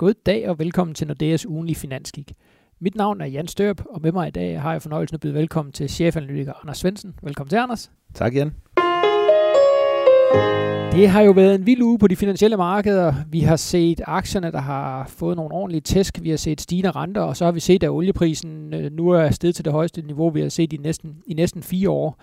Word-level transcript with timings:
God 0.00 0.14
dag 0.26 0.48
og 0.48 0.58
velkommen 0.58 0.94
til 0.94 1.06
Nordeas 1.06 1.46
ugenlige 1.46 1.76
finanskig. 1.76 2.26
Mit 2.78 2.94
navn 2.94 3.20
er 3.20 3.26
Jan 3.26 3.46
Størp, 3.46 3.82
og 3.90 4.02
med 4.02 4.12
mig 4.12 4.28
i 4.28 4.30
dag 4.30 4.60
har 4.60 4.72
jeg 4.72 4.82
fornøjelsen 4.82 5.14
at 5.14 5.20
byde 5.20 5.34
velkommen 5.34 5.72
til 5.72 5.88
chefanalytiker 5.88 6.52
Anders 6.62 6.78
Svensen. 6.78 7.14
Velkommen 7.22 7.48
til, 7.48 7.56
Anders. 7.56 7.90
Tak, 8.14 8.34
Jan. 8.34 8.54
Det 10.92 11.08
har 11.08 11.20
jo 11.20 11.30
været 11.30 11.54
en 11.54 11.66
vild 11.66 11.82
uge 11.82 11.98
på 11.98 12.08
de 12.08 12.16
finansielle 12.16 12.56
markeder. 12.56 13.14
Vi 13.30 13.40
har 13.40 13.56
set 13.56 14.00
aktierne, 14.06 14.52
der 14.52 14.60
har 14.60 15.06
fået 15.08 15.36
nogle 15.36 15.54
ordentlige 15.54 15.80
tæsk. 15.80 16.18
Vi 16.22 16.30
har 16.30 16.36
set 16.36 16.60
stigende 16.60 16.90
renter, 16.90 17.20
og 17.20 17.36
så 17.36 17.44
har 17.44 17.52
vi 17.52 17.60
set, 17.60 17.82
at 17.82 17.90
olieprisen 17.90 18.74
øh, 18.74 18.92
nu 18.92 19.08
er 19.08 19.30
steget 19.30 19.54
til 19.54 19.64
det 19.64 19.72
højeste 19.72 20.02
niveau, 20.02 20.30
vi 20.30 20.40
har 20.40 20.48
set 20.48 20.72
i 20.72 20.76
næsten, 20.76 21.16
i 21.26 21.34
næsten 21.34 21.62
fire 21.62 21.90
år. 21.90 22.20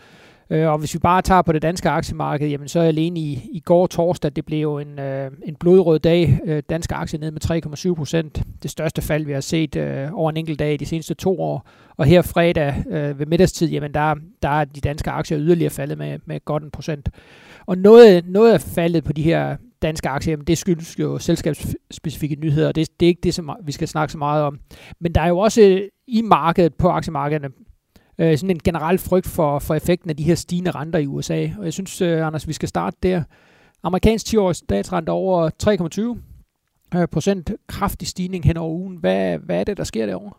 Øh, 0.50 0.68
og 0.68 0.77
hvis 0.77 0.93
vi 0.93 1.00
bare 1.00 1.21
tager 1.21 1.41
på 1.41 1.52
det 1.52 1.61
danske 1.61 1.89
aktiemarked, 1.89 2.48
jamen 2.48 2.68
så 2.68 2.80
er 2.80 2.84
alene 2.84 3.20
i, 3.20 3.50
i 3.52 3.59
går 3.59 3.88
torsdag, 3.88 4.32
det 4.36 4.45
blev 4.45 4.77
en, 4.77 5.00
øh, 5.00 5.31
en 5.45 5.55
blodrød 5.55 6.00
dag. 6.00 6.39
Øh, 6.45 6.63
danske 6.70 6.95
aktier 6.95 7.20
ned 7.20 7.31
med 7.31 7.91
3,7 7.91 7.95
procent. 7.95 8.43
Det 8.63 8.71
største 8.71 9.02
fald, 9.02 9.25
vi 9.25 9.31
har 9.31 9.41
set 9.41 9.76
øh, 9.76 10.09
over 10.13 10.30
en 10.30 10.38
enkelt 10.38 10.59
dag 10.59 10.73
i 10.73 10.77
de 10.77 10.85
seneste 10.85 11.13
to 11.13 11.41
år. 11.41 11.70
Og 11.98 12.05
her 12.05 12.21
fredag 12.21 12.84
øh, 12.90 13.20
ved 13.20 13.26
middagstid, 13.26 13.70
jamen 13.70 13.94
der, 13.94 14.16
der 14.41 14.49
er 14.49 14.66
de 14.66 14.81
danske 14.81 15.12
aktier 15.12 15.40
yderligere 15.40 15.70
faldet 15.70 15.98
med, 15.98 16.20
med 16.26 16.45
godt 16.45 16.63
en 16.63 16.71
procent. 16.71 17.09
Og 17.66 17.77
noget, 17.77 18.26
noget 18.27 18.54
af 18.54 18.62
faldet 18.62 19.04
på 19.04 19.13
de 19.13 19.21
her 19.21 19.57
danske 19.82 20.09
aktier, 20.09 20.32
jamen 20.32 20.48
det 20.48 20.57
skyldes 20.57 20.99
jo 20.99 21.18
selskabsspecifikke 21.18 22.35
nyheder, 22.35 22.68
og 22.68 22.76
det, 22.76 22.99
det 22.99 23.05
er 23.05 23.07
ikke 23.07 23.21
det, 23.23 23.34
som 23.34 23.52
vi 23.63 23.71
skal 23.71 23.88
snakke 23.88 24.12
så 24.12 24.18
meget 24.18 24.43
om. 24.43 24.59
Men 24.99 25.16
der 25.16 25.21
er 25.21 25.27
jo 25.27 25.38
også 25.38 25.82
i 26.07 26.21
markedet, 26.21 26.73
på 26.73 26.90
aktiemarkederne, 26.90 27.49
øh, 28.20 28.38
sådan 28.38 28.49
en 28.49 28.59
generel 28.59 28.98
frygt 28.98 29.27
for, 29.27 29.59
for 29.59 29.76
effekten 29.76 30.09
af 30.09 30.17
de 30.17 30.23
her 30.23 30.35
stigende 30.35 30.71
renter 30.71 30.99
i 30.99 31.07
USA. 31.07 31.48
Og 31.59 31.66
jeg 31.66 31.73
synes, 31.73 32.02
øh, 32.02 32.27
Anders, 32.27 32.48
vi 32.48 32.53
skal 32.53 32.70
starte 32.70 32.98
der. 33.03 33.23
Amerikansk 33.84 34.27
10-års 34.27 34.57
statsrente 34.57 35.09
over 35.09 35.49
3,20 36.95 36.99
øh, 36.99 37.07
procent 37.07 37.52
kraftig 37.67 38.07
stigning 38.07 38.45
hen 38.45 38.57
over 38.57 38.73
ugen. 38.73 38.98
Hvad, 38.98 39.38
hvad 39.38 39.59
er 39.59 39.63
det, 39.63 39.77
der 39.77 39.84
sker 39.84 40.05
derovre? 40.05 40.34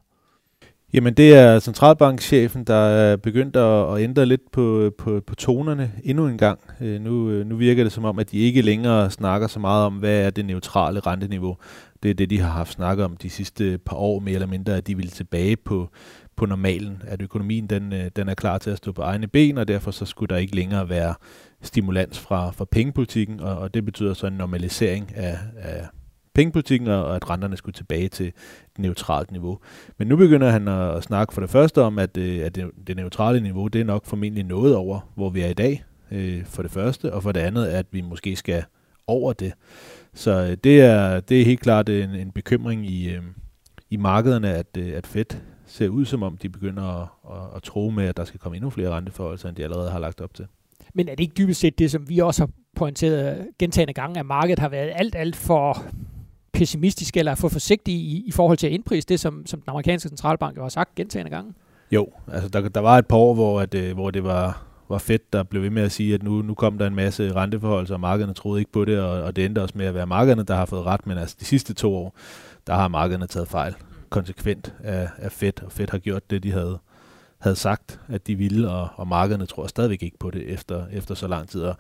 Jamen 0.93 1.15
det 1.15 1.35
er 1.35 1.59
centralbankchefen, 1.59 2.65
der 2.65 2.75
er 2.75 3.17
begyndt 3.17 3.57
at, 3.57 3.95
at 3.95 4.03
ændre 4.03 4.27
lidt 4.27 4.53
på, 4.53 4.91
på, 4.99 5.21
på 5.27 5.35
tonerne 5.35 5.93
endnu 6.05 6.27
en 6.27 6.39
gang. 6.39 6.61
Øh, 6.81 7.01
nu, 7.01 7.31
øh, 7.31 7.47
nu 7.47 7.57
virker 7.57 7.83
det 7.83 7.93
som 7.93 8.05
om, 8.05 8.19
at 8.19 8.31
de 8.31 8.39
ikke 8.39 8.63
længere 8.63 9.11
snakker 9.11 9.47
så 9.47 9.61
meget 9.61 9.87
om, 9.87 9.95
hvad 9.95 10.21
er 10.21 10.31
det 10.31 10.45
neutrale 10.45 11.01
renteniveau. 11.01 11.57
Det 12.03 12.11
er 12.11 12.15
det, 12.15 12.31
de 12.31 12.41
har 12.41 12.51
haft 12.51 12.73
snakket 12.73 13.05
om 13.05 13.17
de 13.17 13.31
sidste 13.31 13.79
par 13.79 13.97
år, 13.97 14.21
mere 14.21 14.35
eller 14.35 14.47
mindre, 14.47 14.77
at 14.77 14.87
de 14.87 14.97
ville 14.97 15.11
tilbage 15.11 15.57
på, 15.57 15.89
på 16.37 16.47
normalen, 16.47 17.03
at 17.07 17.23
økonomien 17.23 17.67
den, 17.67 17.93
øh, 17.93 18.11
den 18.17 18.29
er 18.29 18.35
klar 18.35 18.59
til 18.59 18.71
at 18.71 18.79
stå 18.79 18.93
på 18.93 19.03
egne 19.03 19.27
ben, 19.27 19.59
og 19.59 19.69
derfor 19.69 19.91
så 19.91 20.05
skulle 20.05 20.35
der 20.35 20.41
ikke 20.41 20.57
længere 20.57 20.89
være 20.89 21.15
stimulans 21.63 22.19
fra, 22.19 22.51
fra 22.51 22.65
pengepolitikken, 22.65 23.41
og, 23.41 23.59
og 23.59 23.75
det 23.75 23.85
betyder 23.85 24.15
så 24.15 24.27
en 24.27 24.33
normalisering 24.33 25.13
af, 25.17 25.39
af 25.57 25.87
pengepolitikken, 26.35 26.89
og 26.89 27.17
at 27.17 27.31
renterne 27.31 27.57
skulle 27.57 27.75
tilbage 27.75 28.09
til 28.09 28.27
et 28.27 28.35
neutralt 28.79 29.31
niveau. 29.31 29.59
Men 29.99 30.09
nu 30.09 30.17
begynder 30.17 30.51
han 30.51 30.69
at, 30.69 31.03
snakke 31.03 31.35
for 31.35 31.41
det 31.41 31.51
første 31.51 31.83
om, 31.83 31.99
at, 31.99 32.17
øh, 32.17 32.47
at 32.47 32.55
det, 32.55 32.71
det 32.87 32.97
neutrale 32.97 33.41
niveau, 33.41 33.69
det 33.69 33.81
er 33.81 33.85
nok 33.85 34.07
formentlig 34.07 34.45
noget 34.45 34.77
over, 34.77 35.11
hvor 35.15 35.31
vi 35.31 35.41
er 35.41 35.49
i 35.49 35.55
dag, 35.55 35.85
øh, 36.11 36.45
for 36.45 36.63
det 36.63 36.71
første, 36.71 37.13
og 37.13 37.23
for 37.23 37.33
det 37.33 37.41
andet, 37.41 37.67
at 37.67 37.87
vi 37.91 38.01
måske 38.01 38.37
skal 38.37 38.65
over 39.09 39.33
det. 39.33 39.53
Så 40.15 40.57
det 40.65 40.81
er, 40.81 41.21
det 41.21 41.41
er 41.41 41.45
helt 41.45 41.61
klart 41.61 41.89
en, 41.89 42.11
en 42.11 42.31
bekymring 42.31 42.87
i, 42.87 43.11
i 43.91 43.97
markederne, 43.97 44.55
at, 44.55 44.77
at 44.77 45.07
Fed 45.07 45.25
ser 45.67 45.89
ud 45.89 46.05
som 46.05 46.23
om, 46.23 46.37
de 46.37 46.49
begynder 46.49 46.83
at, 46.83 47.09
at, 47.31 47.57
at 47.57 47.63
tro 47.63 47.91
med, 47.91 48.05
at 48.05 48.17
der 48.17 48.25
skal 48.25 48.41
komme 48.41 48.57
endnu 48.57 48.71
flere 48.71 48.91
renteforholdelser, 48.91 49.49
end 49.49 49.57
de 49.57 49.65
allerede 49.65 49.91
har 49.91 49.99
lagt 49.99 50.21
op 50.21 50.35
til. 50.35 50.47
Men 50.95 51.09
er 51.09 51.15
det 51.15 51.21
ikke 51.21 51.35
dybest 51.39 51.61
set 51.61 51.79
det, 51.79 51.91
som 51.91 52.09
vi 52.09 52.19
også 52.19 52.43
har 52.43 52.51
pointeret 52.77 53.47
gentagende 53.59 53.93
gange, 53.93 54.21
at 54.21 54.27
markedet 54.27 54.59
har 54.59 54.69
været 54.69 54.93
alt, 54.95 55.15
alt 55.15 55.37
for 55.37 55.85
pessimistisk 56.53 57.17
eller 57.17 57.35
for 57.35 57.49
forsigtig 57.49 57.95
i, 57.95 58.25
i 58.27 58.31
forhold 58.31 58.59
til 58.59 58.67
at 58.67 58.73
indprise 58.73 59.07
det, 59.09 59.21
som, 59.21 59.47
som 59.47 59.61
den 59.61 59.71
amerikanske 59.71 60.09
centralbank 60.09 60.59
har 60.59 60.69
sagt 60.69 60.95
gentagende 60.95 61.31
gange? 61.31 61.53
Jo, 61.91 62.09
altså 62.33 62.49
der, 62.49 62.69
der 62.69 62.81
var 62.81 62.99
et 62.99 63.07
par 63.07 63.17
år, 63.17 63.35
hvor, 63.35 63.61
at, 63.61 63.75
øh, 63.75 63.95
hvor 63.95 64.11
det 64.11 64.25
var, 64.25 64.68
var 64.89 64.99
fedt, 64.99 65.33
der 65.33 65.43
blev 65.43 65.63
ved 65.63 65.71
med 65.71 65.83
at 65.83 65.93
sige, 65.93 66.15
at 66.15 66.23
nu, 66.23 66.43
nu 66.43 66.55
kom 66.55 66.79
der 66.79 66.87
en 66.87 66.95
masse 66.95 67.33
renteforhold, 67.33 67.91
og 67.91 68.01
markederne 68.01 68.35
troede 68.35 68.61
ikke 68.61 68.73
på 68.73 68.85
det, 68.85 69.01
og, 69.01 69.23
og 69.23 69.37
det 69.37 69.45
endte 69.45 69.63
også 69.63 69.79
med 69.79 69.87
at 69.87 69.95
være 69.95 70.07
markederne, 70.07 70.43
der 70.43 70.55
har 70.55 70.67
fået 70.67 70.87
ret, 70.87 71.07
men 71.07 71.19
altså 71.19 71.37
de 71.41 71.45
sidste 71.45 71.75
to 71.75 71.97
år, 71.97 72.17
der 72.67 72.75
har 72.75 72.89
markederne 72.89 73.27
taget 73.27 73.49
fejl 73.49 73.75
konsekvent 74.11 74.75
af, 74.85 75.09
af 75.19 75.33
Fed, 75.33 75.63
og 75.63 75.73
Fed 75.73 75.87
har 75.91 75.99
gjort 75.99 76.31
det, 76.31 76.43
de 76.43 76.53
havde, 76.53 76.79
havde 77.39 77.57
sagt, 77.57 78.01
at 78.09 78.27
de 78.27 78.35
ville, 78.35 78.71
og, 78.71 78.89
og 78.95 79.09
markederne 79.09 79.47
tror 79.47 79.67
stadigvæk 79.67 80.03
ikke 80.03 80.19
på 80.19 80.31
det 80.31 80.53
efter, 80.53 80.87
efter 80.93 81.15
så 81.15 81.29
lang 81.29 81.49
tid. 81.49 81.63
Og, 81.63 81.77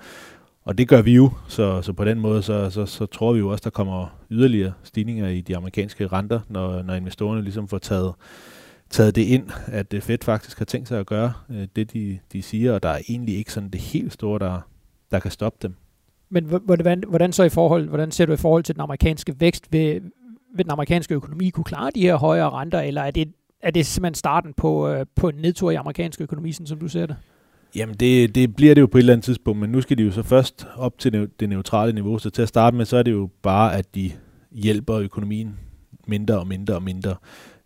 og 0.64 0.78
det 0.78 0.88
gør 0.88 1.02
vi 1.02 1.14
jo, 1.14 1.30
så, 1.48 1.82
så 1.82 1.92
på 1.92 2.04
den 2.04 2.20
måde, 2.20 2.42
så, 2.42 2.70
så, 2.70 2.86
så 2.86 3.06
tror 3.06 3.32
vi 3.32 3.38
jo 3.38 3.48
også, 3.48 3.62
der 3.64 3.70
kommer 3.70 4.18
yderligere 4.30 4.72
stigninger 4.84 5.28
i 5.28 5.40
de 5.40 5.56
amerikanske 5.56 6.06
renter, 6.06 6.40
når, 6.48 6.82
når 6.82 6.94
investorerne 6.94 7.42
ligesom 7.42 7.68
får 7.68 7.78
taget, 7.78 8.14
taget 8.90 9.16
det 9.16 9.22
ind, 9.22 9.50
at 9.66 9.94
Fed 10.00 10.18
faktisk 10.22 10.58
har 10.58 10.64
tænkt 10.64 10.88
sig 10.88 11.00
at 11.00 11.06
gøre 11.06 11.32
øh, 11.50 11.68
det, 11.76 11.92
de, 11.92 12.18
de 12.32 12.42
siger, 12.42 12.72
og 12.72 12.82
der 12.82 12.88
er 12.88 13.00
egentlig 13.08 13.36
ikke 13.36 13.52
sådan 13.52 13.68
det 13.68 13.80
helt 13.80 14.12
store, 14.12 14.38
der, 14.38 14.60
der 15.10 15.18
kan 15.18 15.30
stoppe 15.30 15.58
dem. 15.62 15.74
Men 16.30 16.44
hvordan, 16.44 17.02
hvordan 17.08 17.32
så 17.32 17.42
i 17.42 17.48
forhold, 17.48 17.88
hvordan 17.88 18.10
ser 18.10 18.26
du 18.26 18.32
i 18.32 18.36
forhold 18.36 18.64
til 18.64 18.74
den 18.74 18.80
amerikanske 18.80 19.40
vækst? 19.40 19.72
Vil, 19.72 20.02
vil 20.56 20.64
den 20.64 20.70
amerikanske 20.70 21.14
økonomi 21.14 21.50
kunne 21.50 21.64
klare 21.64 21.90
de 21.94 22.00
her 22.00 22.16
højere 22.16 22.50
renter, 22.50 22.80
eller 22.80 23.02
er 23.02 23.10
det, 23.10 23.32
er 23.62 23.70
det 23.70 23.86
simpelthen 23.86 24.14
starten 24.14 24.54
på, 24.56 24.88
øh, 24.88 25.06
på 25.16 25.28
en 25.28 25.34
nedtur 25.34 25.70
i 25.70 25.74
amerikansk 25.74 26.20
økonomi, 26.20 26.52
sådan 26.52 26.66
som 26.66 26.78
du 26.78 26.88
ser 26.88 27.06
det? 27.06 27.16
Jamen, 27.76 27.94
det, 27.94 28.34
det 28.34 28.56
bliver 28.56 28.74
det 28.74 28.80
jo 28.80 28.86
på 28.86 28.98
et 28.98 29.02
eller 29.02 29.12
andet 29.12 29.24
tidspunkt, 29.24 29.60
men 29.60 29.70
nu 29.70 29.80
skal 29.80 29.98
de 29.98 30.02
jo 30.02 30.12
så 30.12 30.22
først 30.22 30.66
op 30.76 30.98
til 30.98 31.28
det 31.40 31.48
neutrale 31.48 31.92
niveau, 31.92 32.18
så 32.18 32.30
til 32.30 32.42
at 32.42 32.48
starte 32.48 32.76
med, 32.76 32.84
så 32.84 32.96
er 32.96 33.02
det 33.02 33.12
jo 33.12 33.30
bare, 33.42 33.76
at 33.76 33.94
de 33.94 34.12
hjælper 34.52 34.94
økonomien 34.94 35.58
mindre 36.06 36.38
og 36.38 36.46
mindre 36.46 36.74
og 36.74 36.82
mindre. 36.82 37.14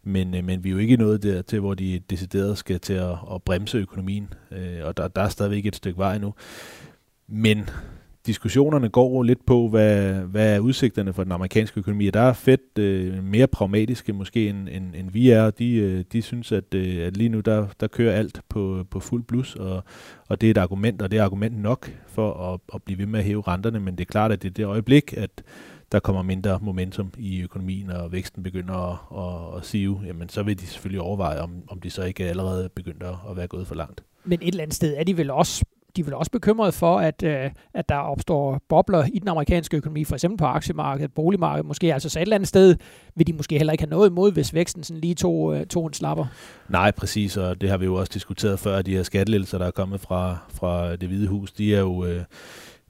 Men, 0.05 0.35
øh, 0.35 0.45
men 0.45 0.65
vi 0.65 0.69
er 0.69 0.73
jo 0.73 0.79
ikke 0.79 0.97
nået 0.97 1.23
der 1.23 1.43
til, 1.43 1.61
hvor 1.61 1.75
de 1.75 2.01
decideret 2.11 2.59
skal 2.59 2.81
til 2.81 2.95
at, 2.95 3.17
at 3.35 3.43
bremse 3.43 3.79
økonomien, 3.79 4.35
øh, 4.51 4.79
og 4.85 4.97
der, 4.97 5.09
der 5.09 5.23
er 5.23 5.29
stadigvæk 5.29 5.67
et 5.67 5.77
stykke 5.77 5.99
vej 5.99 6.19
nu. 6.19 6.35
Men 7.29 7.69
diskussionerne 8.27 8.89
går 8.89 9.23
lidt 9.23 9.47
på, 9.47 9.69
hvad, 9.69 10.13
hvad 10.15 10.57
er 10.57 10.59
udsigterne 10.59 11.13
for 11.13 11.23
den 11.25 11.33
amerikanske 11.33 11.81
økonomi. 11.81 12.11
Der 12.11 12.21
er 12.21 12.33
fedt 12.33 12.79
øh, 12.79 13.25
mere 13.25 13.47
pragmatiske 13.47 14.13
måske, 14.13 14.49
end, 14.49 14.69
end, 14.69 14.95
end 14.95 15.11
vi 15.11 15.31
er. 15.31 15.51
De, 15.51 15.75
øh, 15.75 16.05
de 16.13 16.23
synes, 16.23 16.53
at, 16.53 16.75
øh, 16.75 17.07
at 17.07 17.17
lige 17.17 17.29
nu 17.29 17.41
der, 17.41 17.67
der 17.81 17.87
kører 17.87 18.17
alt 18.17 18.41
på, 18.49 18.87
på 18.91 19.01
fuld 19.01 19.23
blus, 19.23 19.57
og, 19.57 19.85
og 20.29 20.41
det 20.41 20.47
er 20.47 20.51
et 20.51 20.59
argument, 20.59 21.03
og 21.03 21.11
det 21.11 21.19
er 21.19 21.25
argument 21.25 21.59
nok 21.59 21.91
for 22.07 22.53
at, 22.53 22.61
at 22.75 22.83
blive 22.83 22.99
ved 22.99 23.07
med 23.07 23.19
at 23.19 23.27
hæve 23.27 23.43
renterne, 23.49 23.81
men 23.81 23.95
det 23.99 24.01
er 24.01 24.11
klart, 24.11 24.33
at 24.33 24.43
det 24.43 24.49
er 24.49 24.55
det 24.55 24.65
øjeblik, 24.65 25.15
at 25.17 25.43
der 25.93 26.01
kommer 26.01 26.23
mindre 26.23 26.59
momentum 26.63 27.13
i 27.19 27.43
økonomien, 27.43 27.91
og 27.91 28.13
væksten 28.13 28.43
begynder 28.43 28.75
at, 28.75 28.99
at, 29.19 29.59
at 29.59 29.67
sive, 29.67 30.01
jamen 30.07 30.29
så 30.29 30.43
vil 30.43 30.61
de 30.61 30.67
selvfølgelig 30.67 31.01
overveje, 31.01 31.41
om, 31.41 31.63
om 31.69 31.81
de 31.81 31.91
så 31.91 32.03
ikke 32.03 32.25
allerede 32.25 32.69
begyndt 32.69 33.03
at 33.03 33.37
være 33.37 33.47
gået 33.47 33.67
for 33.67 33.75
langt. 33.75 34.05
Men 34.25 34.39
et 34.43 34.49
eller 34.49 34.63
andet 34.63 34.77
sted 34.77 34.95
er 34.97 35.05
de 35.05 35.17
vel 35.17 35.31
også 35.31 35.65
de 35.97 36.01
er 36.01 36.05
vel 36.05 36.15
også 36.15 36.31
bekymrede 36.31 36.73
for, 36.73 36.99
at, 36.99 37.23
øh, 37.23 37.51
at 37.75 37.89
der 37.89 37.95
opstår 37.95 38.61
bobler 38.69 39.05
i 39.13 39.19
den 39.19 39.29
amerikanske 39.29 39.77
økonomi, 39.77 40.05
for 40.05 40.15
eksempel 40.15 40.39
på 40.39 40.45
aktiemarkedet, 40.45 41.13
boligmarkedet 41.15 41.67
måske. 41.67 41.95
Altså 41.95 42.09
så 42.09 42.19
et 42.19 42.23
eller 42.23 42.35
andet 42.35 42.49
sted 42.49 42.77
vil 43.15 43.27
de 43.27 43.33
måske 43.33 43.57
heller 43.57 43.73
ikke 43.73 43.85
have 43.85 43.91
noget 43.91 44.11
imod, 44.11 44.33
hvis 44.33 44.55
væksten 44.55 44.85
sådan 44.85 45.01
lige 45.01 45.15
tog, 45.15 45.57
øh, 45.57 45.67
tog 45.67 45.87
en 45.87 45.93
slapper. 45.93 46.27
Nej, 46.69 46.91
præcis, 46.91 47.37
og 47.37 47.61
det 47.61 47.71
har 47.71 47.77
vi 47.77 47.85
jo 47.85 47.95
også 47.95 48.11
diskuteret 48.15 48.59
før, 48.59 48.83
de 48.83 48.97
her 48.97 49.03
skattelettelser, 49.03 49.59
der 49.59 49.67
er 49.67 49.71
kommet 49.71 50.01
fra, 50.01 50.37
fra 50.49 50.97
det 50.97 51.09
hvide 51.09 51.29
hus, 51.29 51.53
de 51.53 51.75
er 51.75 51.81
jo... 51.81 52.05
Øh, 52.05 52.25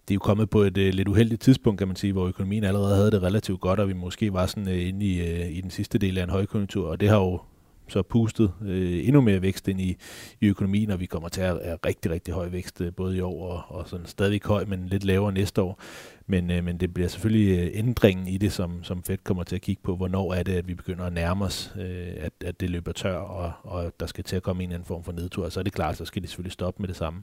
det 0.08 0.14
er 0.14 0.16
jo 0.16 0.20
kommet 0.20 0.50
på 0.50 0.60
et 0.62 0.78
øh, 0.78 0.94
lidt 0.94 1.08
uheldigt 1.08 1.40
tidspunkt, 1.40 1.78
kan 1.78 1.86
man 1.88 1.96
sige, 1.96 2.12
hvor 2.12 2.26
økonomien 2.26 2.64
allerede 2.64 2.96
havde 2.96 3.10
det 3.10 3.22
relativt 3.22 3.60
godt, 3.60 3.80
og 3.80 3.88
vi 3.88 3.92
måske 3.92 4.32
var 4.32 4.46
sådan 4.46 4.68
øh, 4.68 4.88
inde 4.88 5.06
i, 5.06 5.20
øh, 5.20 5.56
i 5.56 5.60
den 5.60 5.70
sidste 5.70 5.98
del 5.98 6.18
af 6.18 6.22
en 6.22 6.30
højkonjunktur, 6.30 6.88
og 6.88 7.00
det 7.00 7.08
har 7.08 7.16
jo 7.16 7.40
så 7.88 8.02
pustet 8.02 8.52
øh, 8.64 9.06
endnu 9.06 9.20
mere 9.20 9.42
vækst 9.42 9.68
ind 9.68 9.80
i, 9.80 9.96
i 10.40 10.46
økonomien, 10.46 10.90
og 10.90 11.00
vi 11.00 11.06
kommer 11.06 11.28
til 11.28 11.40
at 11.40 11.64
have 11.64 11.78
rigtig, 11.86 12.10
rigtig 12.10 12.34
høj 12.34 12.48
vækst, 12.48 12.80
øh, 12.80 12.92
både 12.94 13.16
i 13.16 13.20
år 13.20 13.48
og, 13.48 13.78
og 13.78 13.88
sådan 13.88 14.06
stadig 14.06 14.40
høj, 14.44 14.64
men 14.64 14.86
lidt 14.86 15.04
lavere 15.04 15.32
næste 15.32 15.62
år. 15.62 15.80
Men, 16.26 16.50
øh, 16.50 16.64
men 16.64 16.80
det 16.80 16.94
bliver 16.94 17.08
selvfølgelig 17.08 17.58
øh, 17.58 17.70
ændringen 17.78 18.28
i 18.28 18.38
det, 18.38 18.52
som, 18.52 18.84
som 18.84 19.02
Fed 19.02 19.18
kommer 19.24 19.42
til 19.42 19.56
at 19.56 19.62
kigge 19.62 19.82
på, 19.82 19.96
hvornår 19.96 20.34
er 20.34 20.42
det, 20.42 20.52
at 20.52 20.68
vi 20.68 20.74
begynder 20.74 21.04
at 21.04 21.12
nærme 21.12 21.44
os, 21.44 21.72
øh, 21.76 22.12
at, 22.16 22.32
at 22.44 22.60
det 22.60 22.70
løber 22.70 22.92
tør, 22.92 23.16
og, 23.16 23.52
og 23.62 23.92
der 24.00 24.06
skal 24.06 24.24
til 24.24 24.36
at 24.36 24.42
komme 24.42 24.62
en 24.62 24.68
eller 24.68 24.76
anden 24.76 24.86
form 24.86 25.04
for 25.04 25.12
nedtur. 25.12 25.48
Så 25.48 25.60
er 25.60 25.64
det 25.64 25.72
klart, 25.72 25.96
så 25.96 26.04
skal 26.04 26.22
de 26.22 26.28
selvfølgelig 26.28 26.52
stoppe 26.52 26.82
med 26.82 26.88
det 26.88 26.96
samme. 26.96 27.22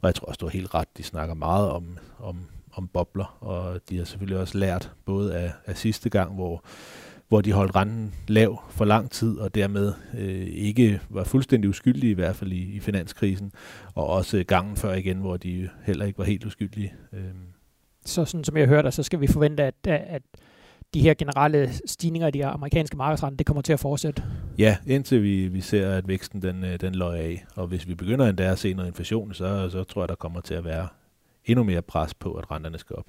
Og 0.00 0.06
jeg 0.06 0.14
tror 0.14 0.26
også, 0.26 0.38
du 0.38 0.46
har 0.46 0.50
helt 0.50 0.74
ret, 0.74 0.88
de 0.96 1.02
snakker 1.02 1.34
meget 1.34 1.70
om, 1.70 1.98
om, 2.18 2.46
om 2.72 2.88
bobler, 2.88 3.36
og 3.40 3.80
de 3.88 3.98
har 3.98 4.04
selvfølgelig 4.04 4.38
også 4.38 4.58
lært 4.58 4.92
både 5.04 5.34
af, 5.34 5.52
af 5.66 5.76
sidste 5.76 6.10
gang, 6.10 6.34
hvor 6.34 6.64
hvor 7.28 7.40
de 7.40 7.52
holdt 7.52 7.76
renten 7.76 8.14
lav 8.28 8.62
for 8.70 8.84
lang 8.84 9.10
tid, 9.10 9.38
og 9.38 9.54
dermed 9.54 9.92
øh, 10.18 10.46
ikke 10.46 11.00
var 11.10 11.24
fuldstændig 11.24 11.70
uskyldige, 11.70 12.10
i 12.10 12.14
hvert 12.14 12.36
fald 12.36 12.52
i, 12.52 12.76
i 12.76 12.80
finanskrisen, 12.80 13.52
og 13.94 14.06
også 14.06 14.44
gangen 14.46 14.76
før 14.76 14.94
igen, 14.94 15.18
hvor 15.18 15.36
de 15.36 15.68
heller 15.86 16.04
ikke 16.04 16.18
var 16.18 16.24
helt 16.24 16.44
uskyldige. 16.44 16.94
Øh. 17.12 17.20
Så 18.06 18.24
sådan 18.24 18.44
som 18.44 18.56
jeg 18.56 18.68
hørte, 18.68 18.90
så 18.90 19.02
skal 19.02 19.20
vi 19.20 19.26
forvente, 19.26 19.62
at, 19.62 19.74
at 19.86 20.22
de 20.94 21.00
her 21.00 21.14
generelle 21.14 21.70
stigninger 21.86 22.28
i 22.28 22.30
de 22.30 22.46
amerikanske 22.46 22.96
markedsrente, 22.96 23.36
det 23.36 23.46
kommer 23.46 23.62
til 23.62 23.72
at 23.72 23.80
fortsætte? 23.80 24.22
Ja, 24.58 24.76
indtil 24.86 25.22
vi, 25.22 25.48
vi 25.48 25.60
ser, 25.60 25.90
at 25.90 26.08
væksten 26.08 26.42
den, 26.42 26.64
øh, 26.64 26.80
den 26.80 26.94
løg 26.94 27.18
af. 27.18 27.44
Og 27.56 27.66
hvis 27.66 27.88
vi 27.88 27.94
begynder 27.94 28.28
endda 28.28 28.44
at 28.44 28.58
se 28.58 28.74
noget 28.74 28.88
inflation, 28.88 29.34
så, 29.34 29.70
så 29.70 29.84
tror 29.84 30.02
jeg, 30.02 30.08
der 30.08 30.14
kommer 30.14 30.40
til 30.40 30.54
at 30.54 30.64
være 30.64 30.88
endnu 31.44 31.64
mere 31.64 31.82
pres 31.82 32.14
på, 32.14 32.32
at 32.32 32.50
renterne 32.50 32.78
skal 32.78 32.96
op. 32.96 33.06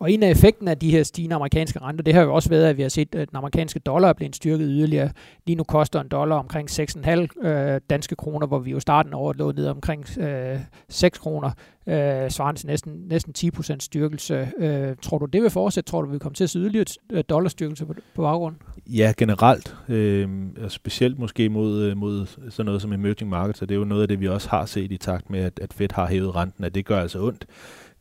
Og 0.00 0.12
en 0.12 0.22
af 0.22 0.30
effekten 0.30 0.68
af 0.68 0.78
de 0.78 0.90
her 0.90 1.02
stigende 1.02 1.36
amerikanske 1.36 1.80
renter, 1.80 2.02
det 2.04 2.14
har 2.14 2.22
jo 2.22 2.34
også 2.34 2.48
været, 2.48 2.66
at 2.66 2.76
vi 2.76 2.82
har 2.82 2.88
set, 2.88 3.14
at 3.14 3.28
den 3.28 3.36
amerikanske 3.36 3.78
dollar 3.78 4.08
er 4.08 4.12
blevet 4.12 4.36
styrket 4.36 4.66
yderligere. 4.70 5.10
Lige 5.46 5.56
nu 5.56 5.64
koster 5.64 6.00
en 6.00 6.08
dollar 6.08 6.36
omkring 6.36 6.70
6,5 6.70 7.46
øh, 7.48 7.80
danske 7.90 8.16
kroner, 8.16 8.46
hvor 8.46 8.58
vi 8.58 8.70
jo 8.70 8.80
starten 8.80 9.14
over 9.14 9.32
lå 9.32 9.52
ned 9.52 9.66
omkring 9.66 10.18
øh, 10.18 10.58
6 10.88 11.18
kroner, 11.18 11.50
øh, 11.86 12.30
svarende 12.30 12.60
til 12.60 12.66
næsten, 12.66 12.92
næsten 13.08 13.34
10% 13.38 13.76
styrkelse. 13.80 14.48
Øh, 14.58 14.96
tror 15.02 15.18
du, 15.18 15.26
det 15.26 15.42
vil 15.42 15.50
fortsætte? 15.50 15.90
Tror 15.90 16.02
du, 16.02 16.06
vi 16.06 16.10
vil 16.10 16.20
komme 16.20 16.34
til 16.34 16.44
at 16.44 16.50
se 16.50 16.58
yderligere 16.58 16.86
øh, 17.12 17.24
dollarstyrkelse 17.28 17.86
på, 17.86 17.94
på 18.14 18.22
baggrund? 18.22 18.56
Ja, 18.86 19.12
generelt. 19.16 19.76
Øh, 19.88 20.28
specielt 20.68 21.18
måske 21.18 21.48
mod, 21.48 21.82
øh, 21.82 21.96
mod 21.96 22.26
sådan 22.26 22.66
noget 22.66 22.82
som 22.82 22.92
emerging 22.92 23.30
markets, 23.30 23.62
og 23.62 23.68
det 23.68 23.74
er 23.74 23.78
jo 23.78 23.84
noget 23.84 24.02
af 24.02 24.08
det, 24.08 24.20
vi 24.20 24.28
også 24.28 24.48
har 24.48 24.66
set 24.66 24.92
i 24.92 24.96
takt 24.96 25.30
med, 25.30 25.40
at, 25.40 25.60
at 25.62 25.72
Fed 25.72 25.88
har 25.92 26.06
hævet 26.06 26.34
renten, 26.34 26.64
at 26.64 26.74
det 26.74 26.84
gør 26.84 27.00
altså 27.00 27.22
ondt 27.22 27.46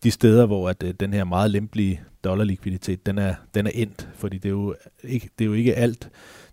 de 0.03 0.11
steder, 0.11 0.45
hvor 0.45 0.69
at, 0.69 0.83
øh, 0.83 0.94
den 0.99 1.13
her 1.13 1.23
meget 1.23 1.51
lempelige 1.51 2.01
dollarlikviditet, 2.23 3.05
den 3.05 3.17
er, 3.17 3.35
den 3.53 3.67
er 3.67 3.71
endt, 3.73 4.09
fordi 4.15 4.38
det 4.38 4.49
er, 4.49 4.53
jo 4.53 4.75
ikke, 5.03 5.29
det 5.39 5.45
er 5.45 5.47
jo 5.47 5.53
ikke 5.53 5.75
alt 5.75 6.09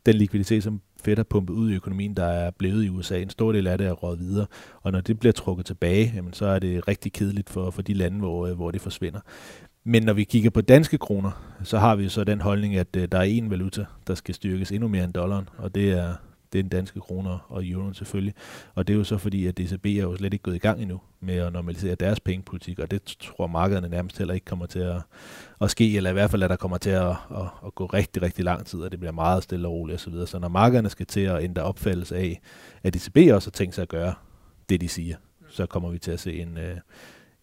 den 0.07 0.15
likviditet, 0.15 0.63
som 0.63 0.81
Fed 1.05 1.17
har 1.17 1.25
pumpet 1.25 1.55
ud 1.55 1.71
i 1.71 1.75
økonomien, 1.75 2.15
der 2.15 2.25
er 2.25 2.51
blevet 2.51 2.85
i 2.85 2.89
USA. 2.89 3.21
En 3.21 3.31
stor 3.31 3.53
del 3.53 3.67
af 3.67 3.79
det 3.79 3.87
er 3.87 3.93
råd 3.93 4.17
videre, 4.17 4.47
og 4.83 4.93
når 4.93 5.01
det 5.01 5.19
bliver 5.21 5.33
trukket 5.33 5.67
tilbage, 5.67 6.13
jamen, 6.17 6.33
så 6.33 6.47
er 6.47 6.59
det 6.59 6.89
rigtig 6.89 7.13
kedeligt 7.13 7.51
for, 7.51 7.71
for 7.71 7.83
de 7.83 7.95
lande, 7.95 8.19
hvor, 8.19 8.47
øh, 8.47 8.55
hvor 8.55 8.71
det 8.71 8.81
forsvinder. 8.81 9.21
Men 9.85 10.03
når 10.03 10.13
vi 10.13 10.25
kigger 10.25 10.51
på 10.51 10.61
danske 10.61 10.99
kroner, 10.99 11.55
så 11.63 11.79
har 11.79 11.97
vi 11.97 12.09
så 12.09 12.25
den 12.25 12.41
holdning, 12.41 12.77
at 12.77 12.97
øh, 12.97 13.09
der 13.13 13.19
er 13.19 13.41
én 13.41 13.49
valuta, 13.49 13.85
der 14.07 14.15
skal 14.15 14.35
styrkes 14.35 14.73
endnu 14.73 14.89
mere 14.89 15.05
end 15.05 15.13
dollaren, 15.13 15.49
og 15.59 15.75
det 15.75 15.93
er, 15.93 16.15
det 16.55 16.59
er 16.59 16.63
den 16.63 16.71
danske 16.71 17.01
kroner 17.01 17.39
og 17.49 17.67
euroen 17.67 17.95
selvfølgelig. 17.95 18.35
Og 18.75 18.87
det 18.87 18.95
er 18.95 18.99
jo 18.99 19.05
så 19.05 19.19
fordi, 19.19 19.47
at 19.47 19.59
DCB 19.59 19.87
er 19.87 20.03
jo 20.03 20.17
slet 20.17 20.33
ikke 20.33 20.43
gået 20.43 20.55
i 20.55 20.59
gang 20.59 20.83
endnu 20.83 21.01
med 21.21 21.35
at 21.35 21.53
normalisere 21.53 21.95
deres 21.95 22.21
pengepolitik, 22.21 22.79
og 22.79 22.91
det 22.91 23.17
tror 23.21 23.47
markederne 23.47 23.89
nærmest 23.89 24.19
heller 24.19 24.35
ikke 24.35 24.45
kommer 24.45 24.67
til 24.67 24.79
at, 24.79 25.03
at 25.61 25.71
ske, 25.71 25.97
eller 25.97 26.11
i 26.11 26.13
hvert 26.13 26.31
fald, 26.31 26.43
at 26.43 26.51
der 26.51 26.57
kommer 26.57 26.79
til 26.79 26.91
at, 26.91 27.09
at, 27.11 27.47
at 27.67 27.75
gå 27.75 27.87
rigtig, 27.87 28.23
rigtig 28.23 28.45
lang 28.45 28.67
tid, 28.67 28.81
og 28.81 28.91
det 28.91 29.01
bliver 29.01 29.13
meget 29.13 29.43
stille 29.43 29.69
og 29.69 29.73
roligt 29.75 30.01
osv. 30.01 30.13
Så, 30.13 30.27
så 30.27 30.39
når 30.39 30.49
markederne 30.49 30.91
skal 30.91 31.07
til 31.07 31.21
at 31.21 31.43
ændre 31.43 31.63
opfattelse 31.63 32.17
af, 32.17 32.41
at 32.83 32.95
DCB 32.95 33.17
også 33.33 33.49
har 33.49 33.53
tænkt 33.53 33.75
sig 33.75 33.83
at 33.83 33.89
gøre 33.89 34.15
det, 34.69 34.81
de 34.81 34.89
siger, 34.89 35.17
så 35.49 35.67
kommer 35.67 35.91
vi 35.91 35.99
til 35.99 36.11
at 36.11 36.21
se 36.21 36.41
en, 36.41 36.59
øh, 36.59 36.77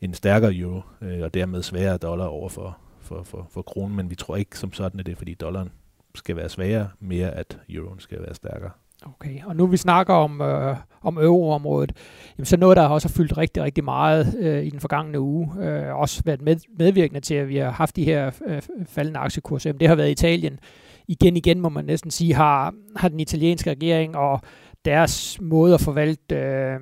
en 0.01 0.13
stærkere 0.13 0.55
euro, 0.55 0.81
øh, 1.01 1.21
og 1.21 1.33
dermed 1.33 1.63
sværere 1.63 1.97
dollar 1.97 2.25
over 2.25 2.49
for, 2.49 2.77
for, 2.99 3.23
for, 3.23 3.47
for 3.51 3.61
kronen, 3.61 3.97
men 3.97 4.09
vi 4.09 4.15
tror 4.15 4.35
ikke 4.35 4.59
som 4.59 4.73
sådan, 4.73 4.99
at 4.99 5.05
det 5.05 5.11
er, 5.11 5.15
fordi 5.15 5.33
dollaren 5.33 5.69
skal 6.15 6.35
være 6.35 6.49
svagere, 6.49 6.89
mere 6.99 7.31
at 7.31 7.59
euroen 7.69 7.99
skal 7.99 8.21
være 8.21 8.35
stærkere. 8.35 8.71
Okay, 9.05 9.43
og 9.45 9.55
nu 9.55 9.65
vi 9.65 9.77
snakker 9.77 10.13
om, 10.13 10.41
øh, 10.41 10.75
om 11.01 11.17
euroområdet, 11.17 11.91
jamen, 12.37 12.45
så 12.45 12.57
noget, 12.57 12.77
der 12.77 12.83
også 12.83 13.07
har 13.07 13.13
fyldt 13.13 13.37
rigtig, 13.37 13.63
rigtig 13.63 13.83
meget 13.83 14.35
øh, 14.39 14.65
i 14.65 14.69
den 14.69 14.79
forgangne 14.79 15.19
uge, 15.19 15.49
øh, 15.59 15.95
også 15.95 16.21
været 16.25 16.41
med, 16.41 16.55
medvirkende 16.79 17.19
til, 17.19 17.35
at 17.35 17.49
vi 17.49 17.57
har 17.57 17.71
haft 17.71 17.95
de 17.95 18.03
her 18.03 18.31
øh, 18.47 18.61
faldende 18.85 19.19
aktiekurser, 19.19 19.69
jamen, 19.69 19.79
det 19.79 19.87
har 19.87 19.95
været 19.95 20.11
Italien. 20.11 20.59
Igen, 21.07 21.37
igen 21.37 21.61
må 21.61 21.69
man 21.69 21.85
næsten 21.85 22.11
sige, 22.11 22.33
har, 22.33 22.73
har 22.95 23.09
den 23.09 23.19
italienske 23.19 23.69
regering 23.69 24.15
og 24.15 24.41
deres 24.85 25.41
måde 25.41 25.73
at 25.73 25.81
forvalte 25.81 26.35
øh, 26.35 26.79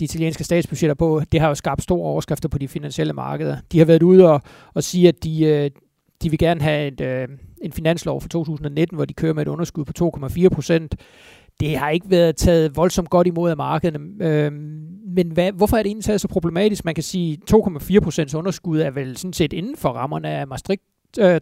de 0.00 0.04
italienske 0.04 0.44
statsbudgetter 0.44 0.94
på, 0.94 1.22
det 1.32 1.40
har 1.40 1.48
jo 1.48 1.54
skabt 1.54 1.82
store 1.82 2.06
overskrifter 2.06 2.48
på 2.48 2.58
de 2.58 2.68
finansielle 2.68 3.12
markeder. 3.12 3.56
De 3.72 3.78
har 3.78 3.84
været 3.84 4.02
ude 4.02 4.30
og, 4.32 4.42
og 4.74 4.82
sige, 4.82 5.08
at 5.08 5.24
de, 5.24 5.44
øh, 5.44 5.70
de 6.22 6.30
vil 6.30 6.38
gerne 6.38 6.60
have 6.60 6.86
et, 6.86 7.00
øh, 7.00 7.28
en 7.62 7.72
finanslov 7.72 8.20
for 8.20 8.28
2019, 8.28 8.96
hvor 8.96 9.04
de 9.04 9.14
kører 9.14 9.34
med 9.34 9.42
et 9.42 9.48
underskud 9.48 9.84
på 9.84 9.92
2,4 10.26 10.48
procent 10.48 10.94
det 11.60 11.76
har 11.76 11.90
ikke 11.90 12.10
været 12.10 12.36
taget 12.36 12.76
voldsomt 12.76 13.10
godt 13.10 13.26
imod 13.26 13.50
af 13.50 13.56
markederne. 13.56 13.98
Øh, 14.20 14.52
men 15.16 15.30
hvad, 15.32 15.52
hvorfor 15.52 15.76
er 15.76 15.82
det 15.82 15.90
egentlig 15.90 16.20
så 16.20 16.28
problematisk? 16.28 16.84
Man 16.84 16.94
kan 16.94 17.04
sige, 17.04 17.38
2,4 17.54 18.00
procents 18.00 18.34
underskud 18.34 18.80
er 18.80 18.90
vel 18.90 19.16
sådan 19.16 19.32
set 19.32 19.52
inden 19.52 19.76
for 19.76 19.88
rammerne 19.88 20.28
af 20.28 20.46
Maastricht 20.46 20.82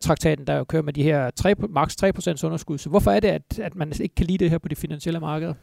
traktaten, 0.00 0.46
der 0.46 0.56
jo 0.56 0.64
kører 0.64 0.82
med 0.82 0.92
de 0.92 1.02
her 1.02 1.30
3, 1.30 1.54
maks 1.68 1.96
3 1.96 2.12
procents 2.12 2.44
underskud. 2.44 2.78
Så 2.78 2.88
hvorfor 2.88 3.10
er 3.10 3.20
det, 3.20 3.28
at, 3.28 3.58
at 3.58 3.74
man 3.74 3.92
ikke 4.00 4.14
kan 4.14 4.26
lide 4.26 4.38
det 4.38 4.50
her 4.50 4.58
på 4.58 4.68
de 4.68 4.76
finansielle 4.76 5.20
markeder? 5.20 5.54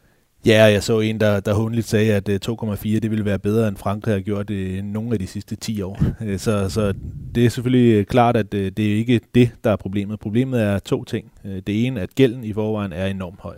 Ja, 0.46 0.64
jeg 0.64 0.82
så 0.82 1.00
en, 1.00 1.20
der, 1.20 1.40
der 1.40 1.54
hundligt 1.54 1.86
sagde, 1.86 2.14
at 2.14 2.28
øh, 2.28 2.40
2,4 2.48 2.82
det 2.84 3.10
ville 3.10 3.24
være 3.24 3.38
bedre, 3.38 3.68
end 3.68 3.76
Frankrig 3.76 4.14
har 4.14 4.20
gjort 4.20 4.50
øh, 4.50 4.74
det 4.74 4.84
nogle 4.84 5.12
af 5.12 5.18
de 5.18 5.26
sidste 5.26 5.56
10 5.56 5.82
år. 5.82 5.98
Øh, 6.26 6.38
så, 6.38 6.68
så 6.68 6.94
det 7.34 7.44
er 7.44 7.48
selvfølgelig 7.50 8.06
klart, 8.06 8.36
at 8.36 8.54
øh, 8.54 8.72
det 8.76 8.92
er 8.92 8.96
ikke 8.96 9.20
det, 9.34 9.50
der 9.64 9.70
er 9.70 9.76
problemet. 9.76 10.20
Problemet 10.20 10.62
er 10.62 10.78
to 10.78 11.04
ting. 11.04 11.32
Det 11.44 11.86
ene, 11.86 12.00
at 12.00 12.14
gælden 12.14 12.44
i 12.44 12.52
forvejen 12.52 12.92
er 12.92 13.06
enormt 13.06 13.40
høj. 13.40 13.56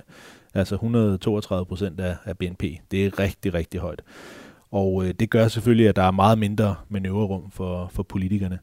Altså 0.59 0.75
132 0.75 1.67
procent 1.67 2.01
af, 2.01 2.17
af 2.25 2.39
BNP. 2.39 2.63
Det 2.91 3.07
er 3.07 3.19
rigtig, 3.19 3.55
rigtig 3.55 3.81
højt. 3.81 4.03
Og 4.71 5.05
øh, 5.05 5.15
det 5.21 5.31
gør 5.31 5.49
selvfølgelig, 5.49 5.89
at 5.89 5.97
der 5.97 6.03
er 6.03 6.11
meget 6.11 6.39
mindre 6.39 6.75
manøvrerum 6.89 7.51
for, 7.51 7.89
for 7.93 8.03
politikerne. 8.03 8.59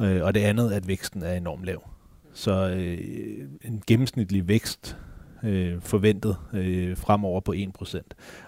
Øh, 0.00 0.22
og 0.22 0.34
det 0.34 0.40
andet, 0.40 0.72
at 0.72 0.88
væksten 0.88 1.22
er 1.22 1.34
enormt 1.34 1.64
lav. 1.64 1.88
Så 2.32 2.68
øh, 2.68 2.98
en 3.64 3.82
gennemsnitlig 3.86 4.48
vækst 4.48 4.96
øh, 5.42 5.80
forventet 5.80 6.36
øh, 6.52 6.96
fremover 6.96 7.40
på 7.40 7.54
1%. 7.82 8.00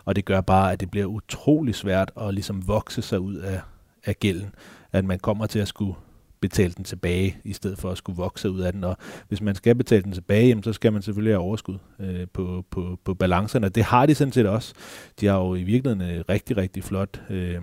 Og 0.05 0.17
det 0.17 0.25
gør 0.25 0.41
bare, 0.41 0.73
at 0.73 0.81
det 0.81 0.91
bliver 0.91 1.07
utrolig 1.07 1.75
svært 1.75 2.13
at 2.21 2.35
ligesom 2.35 2.69
vokse 2.69 3.03
sig 3.03 3.21
ud 3.21 3.35
af, 3.35 3.61
af 4.05 4.19
gælden. 4.19 4.55
At 4.93 5.05
man 5.05 5.19
kommer 5.19 5.47
til 5.47 5.59
at 5.59 5.69
skulle 5.69 5.95
betale 6.41 6.73
den 6.77 6.85
tilbage, 6.85 7.37
i 7.45 7.53
stedet 7.53 7.79
for 7.79 7.91
at 7.91 7.99
skulle 7.99 8.17
vokse 8.17 8.51
ud 8.51 8.61
af 8.61 8.73
den. 8.73 8.85
Og 8.85 8.97
hvis 9.29 9.41
man 9.41 9.55
skal 9.55 9.75
betale 9.75 10.03
den 10.03 10.13
tilbage, 10.13 10.49
jamen, 10.49 10.63
så 10.63 10.73
skal 10.73 10.93
man 10.93 11.03
selvfølgelig 11.03 11.35
have 11.35 11.43
overskud 11.43 11.79
øh, 11.99 12.27
på, 12.33 12.65
på, 12.71 12.99
på 13.05 13.15
balancerne. 13.15 13.69
Det 13.69 13.85
har 13.85 14.07
de 14.07 14.15
sådan 14.15 14.33
set 14.33 14.47
også. 14.47 14.75
De 15.21 15.27
har 15.27 15.39
jo 15.39 15.55
i 15.55 15.63
virkeligheden 15.63 16.17
en 16.17 16.29
rigtig, 16.29 16.57
rigtig 16.57 16.85
flot 16.85 17.23
øh, 17.31 17.59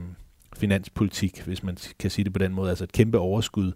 finanspolitik, 0.57 1.41
hvis 1.41 1.63
man 1.63 1.77
kan 1.99 2.11
sige 2.11 2.25
det 2.25 2.33
på 2.33 2.39
den 2.39 2.53
måde. 2.53 2.69
Altså 2.69 2.83
et 2.83 2.91
kæmpe 2.91 3.19
overskud, 3.19 3.71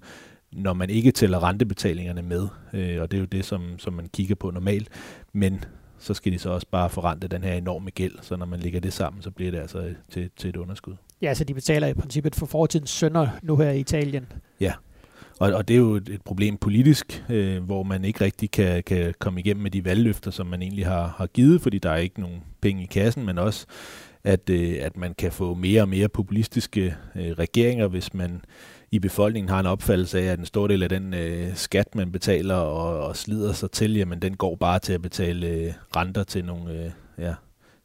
når 0.51 0.73
man 0.73 0.89
ikke 0.89 1.11
tæller 1.11 1.43
rentebetalingerne 1.43 2.21
med. 2.21 2.47
Øh, 2.73 3.01
og 3.01 3.11
det 3.11 3.17
er 3.17 3.21
jo 3.21 3.25
det, 3.25 3.45
som, 3.45 3.79
som 3.79 3.93
man 3.93 4.07
kigger 4.13 4.35
på 4.35 4.51
normalt. 4.51 4.89
Men 5.33 5.63
så 5.99 6.13
skal 6.13 6.31
de 6.31 6.39
så 6.39 6.49
også 6.49 6.67
bare 6.71 6.89
forrente 6.89 7.27
den 7.27 7.43
her 7.43 7.53
enorme 7.53 7.89
gæld, 7.89 8.15
så 8.21 8.35
når 8.35 8.45
man 8.45 8.59
lægger 8.59 8.79
det 8.79 8.93
sammen, 8.93 9.21
så 9.21 9.31
bliver 9.31 9.51
det 9.51 9.57
altså 9.57 9.93
til, 10.11 10.29
til 10.37 10.49
et 10.49 10.55
underskud. 10.55 10.93
Ja, 11.21 11.33
så 11.33 11.43
de 11.43 11.53
betaler 11.53 11.87
i 11.87 11.93
princippet 11.93 12.35
for 12.35 12.45
fortidens 12.45 12.89
sønder 12.89 13.27
nu 13.41 13.57
her 13.57 13.69
i 13.69 13.79
Italien. 13.79 14.25
Ja, 14.59 14.73
og, 15.41 15.53
og 15.53 15.67
det 15.67 15.73
er 15.73 15.77
jo 15.77 15.95
et, 15.95 16.09
et 16.09 16.21
problem 16.21 16.57
politisk, 16.57 17.23
øh, 17.29 17.63
hvor 17.63 17.83
man 17.83 18.05
ikke 18.05 18.21
rigtig 18.25 18.51
kan, 18.51 18.83
kan 18.83 19.13
komme 19.19 19.39
igennem 19.39 19.63
med 19.63 19.71
de 19.71 19.85
valgløfter, 19.85 20.31
som 20.31 20.47
man 20.47 20.61
egentlig 20.61 20.85
har, 20.85 21.15
har 21.17 21.27
givet, 21.27 21.61
fordi 21.61 21.79
der 21.79 21.89
er 21.89 21.97
ikke 21.97 22.21
nogen 22.21 22.43
penge 22.61 22.83
i 22.83 22.85
kassen, 22.85 23.25
men 23.25 23.37
også 23.37 23.65
at, 24.23 24.49
øh, 24.49 24.75
at 24.81 24.97
man 24.97 25.13
kan 25.13 25.31
få 25.31 25.53
mere 25.53 25.81
og 25.81 25.89
mere 25.89 26.09
populistiske 26.09 26.95
øh, 27.15 27.31
regeringer, 27.31 27.87
hvis 27.87 28.13
man 28.13 28.41
i 28.91 28.99
befolkningen 28.99 29.49
har 29.49 29.59
en 29.59 29.65
opfattelse 29.65 30.19
af, 30.19 30.25
at 30.25 30.39
en 30.39 30.45
stor 30.45 30.67
del 30.67 30.83
af 30.83 30.89
den 30.89 31.13
øh, 31.13 31.55
skat, 31.55 31.95
man 31.95 32.11
betaler 32.11 32.55
og, 32.55 33.07
og 33.07 33.15
slider 33.15 33.53
sig 33.53 33.71
til, 33.71 33.93
jamen 33.93 34.21
den 34.21 34.37
går 34.37 34.55
bare 34.55 34.79
til 34.79 34.93
at 34.93 35.01
betale 35.01 35.47
øh, 35.47 35.73
renter 35.95 36.23
til 36.23 36.45
nogle, 36.45 36.71
øh, 36.73 36.91
ja, 37.17 37.33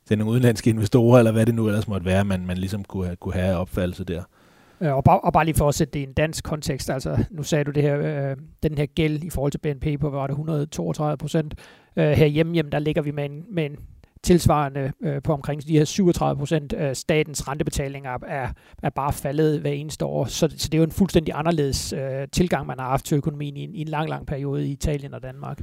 til 0.09 0.19
nogle 0.19 0.33
udenlandske 0.33 0.71
investorer, 0.71 1.19
eller 1.19 1.33
hvad 1.33 1.47
det 1.47 1.55
nu 1.55 1.67
ellers 1.67 1.89
måtte 1.89 2.07
være, 2.07 2.25
man, 2.25 2.47
man 2.47 2.59
ligesom 2.59 2.85
kunne 2.85 3.05
have, 3.05 3.17
kunne 3.17 3.35
have 3.35 3.57
opfattelse 3.57 4.05
der. 4.05 4.23
Øh, 4.81 4.97
og 4.97 5.05
bare, 5.05 5.21
og 5.21 5.33
bare 5.33 5.45
lige 5.45 5.55
for 5.55 5.69
at 5.69 5.75
sætte 5.75 5.93
det 5.93 6.01
i 6.01 6.03
en 6.03 6.13
dansk 6.13 6.45
kontekst, 6.45 6.91
altså 6.91 7.25
nu 7.31 7.43
sagde 7.43 7.65
du 7.65 7.71
det 7.71 7.83
her, 7.83 7.99
øh, 8.31 8.37
den 8.63 8.79
her 8.79 8.87
gæld 8.87 9.25
i 9.25 9.31
forhold 9.31 9.53
til 9.53 9.59
BNP 9.59 10.01
på, 10.01 10.11
var 10.11 10.27
det 10.27 10.33
132 10.33 11.17
procent. 11.17 11.55
Øh, 11.97 12.11
herhjemme, 12.11 12.57
jamen, 12.57 12.73
der 12.73 12.79
ligger 12.79 13.03
vi 13.03 13.11
med 13.11 13.25
en, 13.25 13.45
med 13.51 13.67
en 13.67 13.77
tilsvarende 14.23 14.93
øh, 15.03 15.23
på 15.23 15.33
omkring 15.33 15.67
de 15.67 15.79
her 15.79 15.85
37 15.85 16.39
procent 16.39 16.75
Øh, 16.79 16.95
statens 16.95 17.49
rentebetalinger 17.49 18.19
er, 18.27 18.49
er 18.83 18.91
bare 18.91 19.13
faldet 19.13 19.61
hver 19.61 19.71
eneste 19.71 20.05
år. 20.05 20.25
Så, 20.25 20.49
så 20.57 20.69
det 20.69 20.75
er 20.75 20.79
jo 20.79 20.85
en 20.85 20.91
fuldstændig 20.91 21.35
anderledes 21.37 21.93
øh, 21.93 22.29
tilgang, 22.33 22.67
man 22.67 22.79
har 22.79 22.89
haft 22.89 23.07
til 23.07 23.17
økonomien 23.17 23.57
i 23.57 23.61
en, 23.61 23.75
i 23.75 23.81
en 23.81 23.89
lang, 23.89 24.09
lang 24.09 24.27
periode 24.27 24.69
i 24.69 24.71
Italien 24.73 25.15
og 25.15 25.23
Danmark. 25.23 25.59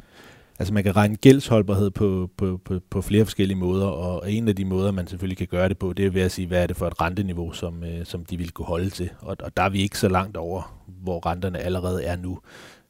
Altså 0.60 0.74
man 0.74 0.84
kan 0.84 0.96
regne 0.96 1.16
gældsholdbarhed 1.16 1.92
på, 1.92 2.30
på, 2.38 2.60
på, 2.66 2.80
på 2.90 3.02
flere 3.02 3.26
forskellige 3.26 3.58
måder, 3.58 3.86
og 3.86 4.32
en 4.32 4.48
af 4.48 4.56
de 4.56 4.66
måder, 4.66 4.92
man 4.92 5.08
selvfølgelig 5.08 5.38
kan 5.38 5.48
gøre 5.48 5.70
det 5.70 5.78
på, 5.78 5.94
det 5.94 6.06
er 6.06 6.10
ved 6.10 6.22
at 6.22 6.32
sige, 6.32 6.48
hvad 6.48 6.64
er 6.64 6.68
det 6.68 6.78
for 6.78 6.88
et 6.88 7.02
renteniveau, 7.02 7.52
som, 7.52 7.84
øh, 7.84 8.06
som 8.06 8.26
de 8.26 8.38
vil 8.38 8.52
kunne 8.52 8.66
holde 8.66 8.90
til. 8.90 9.10
Og, 9.20 9.38
og 9.40 9.58
der 9.58 9.64
er 9.64 9.70
vi 9.70 9.82
ikke 9.82 9.98
så 9.98 10.10
langt 10.10 10.38
over, 10.38 10.84
hvor 11.04 11.26
renterne 11.26 11.60
allerede 11.60 12.04
er 12.04 12.16
nu. 12.16 12.40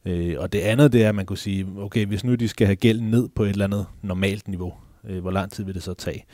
Øh, 0.06 0.36
og 0.40 0.54
det 0.54 0.60
andet, 0.60 0.94
det 0.94 1.04
er, 1.04 1.10
at 1.10 1.16
man 1.16 1.26
kunne 1.26 1.38
sige, 1.38 1.68
okay, 1.78 2.06
hvis 2.06 2.24
nu 2.24 2.36
de 2.36 2.48
skal 2.48 2.68
have 2.68 2.76
gælden 2.76 3.12
ned 3.12 3.30
på 3.30 3.44
et 3.44 3.50
eller 3.50 3.66
andet 3.66 3.86
normalt 4.02 4.48
niveau, 4.48 4.74
øh, 5.10 5.22
hvor 5.22 5.32
lang 5.32 5.52
tid 5.52 5.64
vil 5.64 5.76
det 5.76 5.84
så 5.84 5.94
tage? 5.94 6.26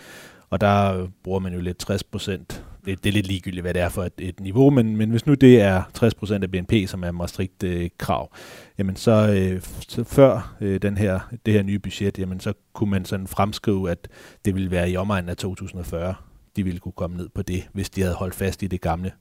Og 0.50 0.62
der 0.62 1.08
bruger 1.24 1.40
man 1.40 1.54
jo 1.54 1.60
lidt 1.60 1.78
60 1.78 2.04
procent. 2.04 2.64
Det, 2.86 3.04
det 3.04 3.10
er 3.10 3.14
lidt 3.14 3.28
ligegyldigt, 3.28 3.64
hvad 3.64 3.74
det 3.74 3.82
er 3.82 3.90
for 3.90 4.04
et, 4.04 4.14
et 4.18 4.40
niveau, 4.40 4.70
men, 4.70 4.98
men 4.98 5.10
hvis 5.10 5.26
nu 5.26 5.34
det 5.34 5.62
er 5.62 5.84
60% 5.98 6.34
af 6.34 6.52
BNP, 6.52 6.74
som 6.88 7.04
er 7.04 7.12
Maastricht-krav, 7.12 8.34
jamen 8.78 8.96
så, 8.96 9.12
øh, 9.12 9.62
så 9.88 10.04
før 10.04 10.56
øh, 10.62 10.82
den 10.82 10.98
her, 10.98 11.20
det 11.46 11.54
her 11.54 11.64
nye 11.64 11.80
budget, 11.80 12.20
jamen 12.20 12.40
så 12.40 12.54
kunne 12.74 12.92
man 12.92 13.06
sådan 13.06 13.28
fremskrive, 13.28 13.92
at 13.92 14.08
det 14.46 14.56
ville 14.56 14.72
være 14.72 14.92
i 14.92 14.98
omegnen 14.98 15.30
af 15.30 15.38
2040, 15.38 16.16
de 16.56 16.64
ville 16.64 16.80
kunne 16.80 16.92
komme 16.92 17.18
ned 17.18 17.30
på 17.36 17.42
det, 17.42 17.70
hvis 17.74 17.90
de 17.90 18.02
havde 18.02 18.16
holdt 18.16 18.36
fast 18.36 18.64
i 18.64 18.68
det 18.68 18.82
gamle 18.82 19.12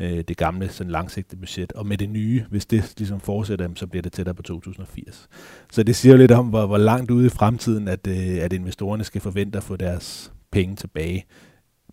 øh, 0.00 0.24
det 0.28 0.36
gamle 0.36 0.68
sådan 0.68 0.90
langsigtede 0.90 1.40
budget. 1.40 1.72
Og 1.72 1.86
med 1.86 1.98
det 1.98 2.10
nye, 2.10 2.44
hvis 2.50 2.66
det 2.66 2.94
ligesom 2.98 3.20
fortsætter, 3.20 3.68
så 3.74 3.86
bliver 3.86 4.02
det 4.02 4.12
tættere 4.12 4.34
på 4.34 4.42
2080. 4.42 5.28
Så 5.72 5.82
det 5.82 5.96
siger 5.96 6.12
jo 6.12 6.18
lidt 6.18 6.30
om, 6.30 6.46
hvor, 6.46 6.66
hvor 6.66 6.78
langt 6.78 7.10
ude 7.10 7.26
i 7.26 7.28
fremtiden, 7.28 7.88
at, 7.88 8.06
øh, 8.06 8.44
at 8.44 8.52
investorerne 8.52 9.04
skal 9.04 9.20
forvente 9.20 9.56
at 9.56 9.64
få 9.64 9.76
deres 9.76 10.32
penge 10.50 10.76
tilbage 10.76 11.26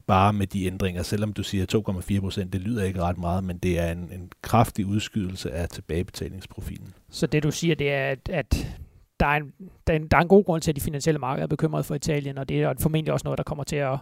bare 0.07 0.33
med 0.33 0.47
de 0.47 0.65
ændringer, 0.65 1.03
selvom 1.03 1.33
du 1.33 1.43
siger 1.43 1.65
2,4 2.17 2.19
procent, 2.19 2.53
det 2.53 2.61
lyder 2.61 2.83
ikke 2.83 3.01
ret 3.01 3.17
meget, 3.17 3.43
men 3.43 3.57
det 3.57 3.79
er 3.79 3.91
en, 3.91 4.11
en 4.11 4.31
kraftig 4.41 4.85
udskydelse 4.85 5.51
af 5.51 5.69
tilbagebetalingsprofilen. 5.69 6.93
Så 7.09 7.27
det 7.27 7.43
du 7.43 7.51
siger, 7.51 7.75
det 7.75 7.93
er, 7.93 8.09
at, 8.09 8.29
at 8.29 8.77
der, 9.19 9.25
er 9.25 9.35
en, 9.35 9.51
der, 9.87 9.93
er 9.93 9.97
en, 9.97 10.07
der 10.07 10.17
er 10.17 10.21
en 10.21 10.27
god 10.27 10.43
grund 10.43 10.61
til, 10.61 10.71
at 10.71 10.75
de 10.75 10.81
finansielle 10.81 11.19
markeder 11.19 11.43
er 11.43 11.47
bekymret 11.47 11.85
for 11.85 11.95
Italien, 11.95 12.37
og 12.37 12.49
det 12.49 12.63
er 12.63 12.73
formentlig 12.81 13.13
også 13.13 13.23
noget, 13.23 13.37
der 13.37 13.43
kommer 13.43 13.63
til 13.63 13.75
at, 13.75 13.97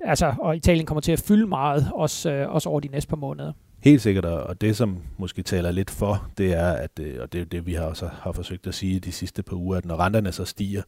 altså, 0.00 0.34
og 0.38 0.56
Italien 0.56 0.86
kommer 0.86 1.00
til 1.00 1.12
at 1.12 1.20
fylde 1.20 1.46
meget, 1.46 1.90
også, 1.94 2.30
øh, 2.30 2.54
også 2.54 2.68
over 2.68 2.80
de 2.80 2.88
næste 2.88 3.08
par 3.08 3.16
måneder. 3.16 3.52
Helt 3.82 4.02
sikkert, 4.02 4.24
og 4.24 4.60
det 4.60 4.76
som 4.76 4.98
måske 5.18 5.42
taler 5.42 5.70
lidt 5.70 5.90
for, 5.90 6.30
det 6.38 6.52
er, 6.52 6.72
at, 6.72 6.90
øh, 7.00 7.16
og 7.20 7.32
det 7.32 7.40
er 7.40 7.44
det, 7.44 7.66
vi 7.66 7.74
har 7.74 7.84
også 7.84 8.06
har 8.06 8.32
forsøgt 8.32 8.66
at 8.66 8.74
sige 8.74 9.00
de 9.00 9.12
sidste 9.12 9.42
par 9.42 9.56
uger, 9.56 9.76
at 9.76 9.84
når 9.84 9.96
renterne 9.96 10.32
så 10.32 10.44
stiger, 10.44 10.82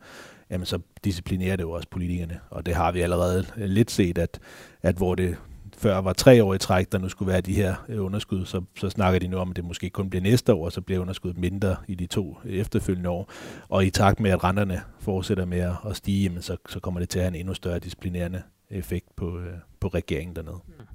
jamen 0.50 0.66
så 0.66 0.78
disciplinerer 1.04 1.56
det 1.56 1.62
jo 1.62 1.70
også 1.70 1.88
politikerne. 1.90 2.40
Og 2.50 2.66
det 2.66 2.74
har 2.74 2.92
vi 2.92 3.00
allerede 3.00 3.46
øh, 3.56 3.64
lidt 3.64 3.90
set, 3.90 4.18
at, 4.18 4.38
at 4.82 4.96
hvor 4.96 5.14
det 5.14 5.36
før 5.76 5.98
var 5.98 6.12
tre 6.12 6.44
år 6.44 6.54
i 6.54 6.58
træk, 6.58 6.92
der 6.92 6.98
nu 6.98 7.08
skulle 7.08 7.32
være 7.32 7.40
de 7.40 7.54
her 7.54 7.74
øh, 7.88 8.04
underskud, 8.04 8.46
så, 8.46 8.62
så 8.78 8.90
snakker 8.90 9.20
de 9.20 9.28
nu 9.28 9.36
om, 9.36 9.50
at 9.50 9.56
det 9.56 9.64
måske 9.64 9.90
kun 9.90 10.10
bliver 10.10 10.22
næste 10.22 10.54
år, 10.54 10.64
og 10.64 10.72
så 10.72 10.80
bliver 10.80 11.00
underskuddet 11.00 11.40
mindre 11.40 11.76
i 11.88 11.94
de 11.94 12.06
to 12.06 12.36
efterfølgende 12.44 13.10
år. 13.10 13.30
Og 13.68 13.86
i 13.86 13.90
takt 13.90 14.20
med, 14.20 14.30
at 14.30 14.44
renterne 14.44 14.80
fortsætter 15.00 15.44
med 15.44 15.74
at 15.88 15.96
stige, 15.96 16.22
jamen 16.22 16.42
så, 16.42 16.56
så 16.68 16.80
kommer 16.80 17.00
det 17.00 17.08
til 17.08 17.18
at 17.18 17.24
have 17.24 17.34
en 17.34 17.40
endnu 17.40 17.54
større 17.54 17.78
disciplinerende 17.78 18.42
effekt 18.70 19.16
på, 19.16 19.40
på 19.80 19.88
regeringen 19.88 20.36
dernede. 20.36 20.60
Mm. 20.66 20.91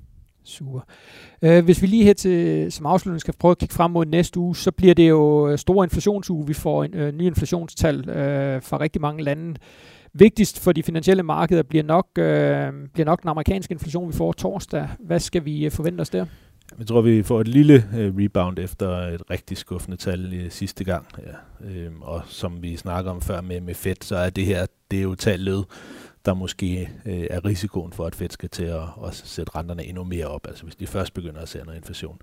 Super. 0.48 0.80
Øh, 1.42 1.66
hvis 1.66 1.82
vi 1.82 1.88
lige 1.88 2.04
her 2.04 2.13
til, 2.13 2.72
som 2.72 2.86
afslutning 2.86 3.22
skal 3.22 3.34
prøve 3.39 3.51
at 3.51 3.58
kigge 3.58 3.75
frem 3.75 3.92
mod 3.92 4.06
næste 4.06 4.39
uge, 4.39 4.56
så 4.56 4.72
bliver 4.72 4.94
det 4.94 5.10
jo 5.10 5.50
øh, 5.50 5.58
store 5.58 5.86
inflationsuge. 5.86 6.48
Vi 6.48 6.54
får 6.54 6.84
en 6.84 6.94
øh, 6.94 7.13
ny 7.13 7.22
inflationstal 7.22 8.00
uh, 8.00 8.06
fra 8.63 8.80
rigtig 8.80 9.01
mange 9.01 9.24
lande. 9.24 9.56
Vigtigst 10.13 10.60
for 10.60 10.72
de 10.72 10.84
finansielle 10.84 11.24
markeder 11.24 11.63
bliver 11.63 11.84
nok, 11.84 12.08
uh, 12.08 12.89
bliver 12.94 13.06
nok 13.06 13.22
den 13.22 13.30
amerikanske 13.30 13.72
inflation, 13.72 14.08
vi 14.08 14.13
får 14.13 14.32
torsdag. 14.32 14.89
Hvad 15.00 15.20
skal 15.20 15.46
vi 15.46 15.70
forvente 15.70 16.01
os 16.01 16.10
der? 16.10 16.25
Jeg 16.80 16.88
tror, 16.88 17.01
vi 17.01 17.24
får 17.24 17.42
et 17.42 17.48
lille 17.48 17.84
rebound 17.94 18.60
efter 18.60 18.89
et 18.89 19.22
rigtig 19.30 19.58
skuffende 19.58 19.98
tal 19.98 20.48
sidste 20.50 20.84
gang. 20.84 21.06
Ja. 21.18 21.88
Uh, 21.88 21.94
og 22.01 22.22
som 22.25 22.63
vi 22.63 22.75
snakker 22.75 23.12
om 23.12 23.22
før 23.22 23.42
med, 23.42 23.62
med 23.62 23.74
Fed, 23.74 23.96
så 24.01 24.16
er 24.16 24.30
det 24.30 24.46
her, 24.46 24.66
det 24.92 25.00
er 25.00 25.04
jo 25.04 25.16
tallet 25.16 25.66
der 26.27 26.34
måske 26.34 26.89
øh, 27.05 27.27
er 27.29 27.46
risikoen 27.46 27.93
for, 27.93 28.05
at 28.05 28.15
Fed 28.15 28.29
skal 28.29 28.50
til 28.50 28.63
at, 28.63 28.81
at 29.05 29.13
sætte 29.13 29.51
renterne 29.55 29.86
endnu 29.86 30.03
mere 30.03 30.25
op, 30.25 30.48
altså 30.48 30.63
hvis 30.63 30.75
de 30.75 30.88
først 30.88 31.13
begynder 31.13 31.41
at 31.41 31.50
se 31.50 31.60
noget 31.65 31.77
inflation. 31.77 32.17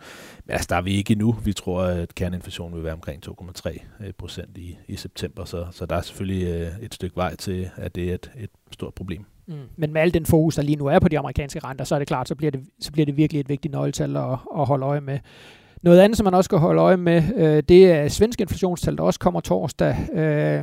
Men 0.45 0.53
altså, 0.53 0.67
der 0.71 0.77
er 0.77 0.83
vi 0.83 0.95
ikke 0.95 1.13
endnu. 1.13 1.33
Vi 1.45 1.53
tror, 1.53 1.83
at 1.83 2.15
kerneinflationen 2.15 2.77
vil 2.77 2.85
være 2.85 2.93
omkring 2.93 3.23
2,3 3.27 3.79
øh, 4.07 4.13
procent 4.19 4.59
i, 4.59 4.79
i 4.89 4.97
september, 4.97 5.45
så, 5.45 5.67
så 5.71 5.87
der 5.87 5.97
er 5.97 6.01
selvfølgelig 6.01 6.49
øh, 6.49 6.69
et 6.83 6.95
stykke 6.95 7.17
vej 7.17 7.37
til, 7.37 7.71
at 7.77 7.95
det 7.95 8.11
er 8.11 8.15
et, 8.15 8.31
et 8.39 8.51
stort 8.73 8.95
problem. 8.95 9.25
Mm. 9.47 9.55
Men 9.77 9.93
med 9.93 10.01
al 10.01 10.15
den 10.15 10.27
fokus, 10.27 10.55
der 10.55 10.63
lige 10.63 10.77
nu 10.77 10.87
er 10.87 10.99
på 10.99 11.09
de 11.09 11.19
amerikanske 11.19 11.59
renter, 11.59 11.85
så 11.85 11.95
er 11.95 11.99
det 11.99 12.09
klart, 12.09 12.29
så 12.29 12.35
bliver 12.35 12.51
det, 12.51 12.61
så 12.81 12.93
bliver 12.93 13.07
det 13.07 13.17
virkelig 13.17 13.41
et 13.41 13.49
vigtigt 13.49 13.73
nøgletal 13.73 14.17
at, 14.17 14.39
at 14.57 14.67
holde 14.67 14.87
øje 14.87 15.01
med. 15.01 15.19
Noget 15.83 16.01
andet, 16.01 16.17
som 16.17 16.25
man 16.25 16.35
også 16.35 16.49
skal 16.49 16.59
holde 16.59 16.83
øje 16.83 16.97
med, 16.97 17.23
øh, 17.37 17.63
det 17.69 17.93
er 17.93 18.09
svenske 18.09 18.41
inflationstal, 18.41 18.97
der 18.97 19.03
også 19.03 19.21
kommer 19.21 19.41
torsdag. 19.41 19.97
Øh, 20.15 20.63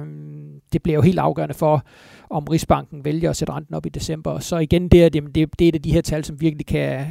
det 0.73 0.83
bliver 0.83 0.95
jo 0.95 1.01
helt 1.01 1.19
afgørende 1.19 1.53
for, 1.53 1.83
om 2.29 2.43
Rigsbanken 2.43 3.05
vælger 3.05 3.29
at 3.29 3.35
sætte 3.35 3.53
renten 3.53 3.75
op 3.75 3.85
i 3.85 3.89
december. 3.89 4.39
Så 4.39 4.57
igen, 4.57 4.87
det 4.87 5.05
er, 5.05 5.09
det, 5.09 5.23
det, 5.35 5.59
det 5.59 5.65
er 5.65 5.69
et 5.69 5.75
af 5.75 5.81
de 5.81 5.93
her 5.93 6.01
tal, 6.01 6.25
som 6.25 6.41
virkelig 6.41 6.65
kan, 6.65 7.05